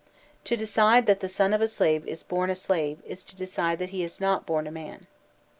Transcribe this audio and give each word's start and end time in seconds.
To 0.45 0.57
decide 0.57 1.05
that 1.05 1.19
the 1.19 1.29
son 1.29 1.53
of 1.53 1.61
a 1.61 1.67
slave 1.67 2.07
is 2.07 2.23
bom 2.23 2.49
a 2.49 2.55
slave 2.55 3.03
is 3.05 3.23
to 3.25 3.35
decide 3.35 3.77
that 3.77 3.91
he 3.91 4.01
is 4.01 4.19
not 4.19 4.47
bom 4.47 4.65
a 4.65 4.71
man. 4.71 5.05